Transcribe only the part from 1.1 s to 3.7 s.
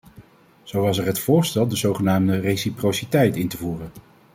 voorstel de zogenaamde reciprociteit in te